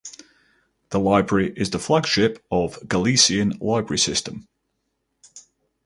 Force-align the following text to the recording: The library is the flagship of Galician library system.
The 0.89 0.99
library 0.99 1.53
is 1.55 1.69
the 1.69 1.77
flagship 1.77 2.43
of 2.49 2.87
Galician 2.87 3.49
library 3.59 3.99
system. 3.99 4.47